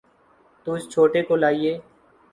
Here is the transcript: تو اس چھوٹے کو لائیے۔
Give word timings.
تو 0.67 0.73
اس 0.73 0.83
چھوٹے 0.93 1.21
کو 1.27 1.35
لائیے۔ 1.35 1.73